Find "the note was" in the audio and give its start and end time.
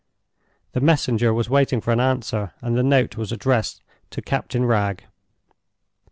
2.75-3.31